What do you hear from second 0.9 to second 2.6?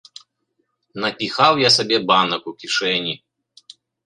Напіхаў я сабе банак у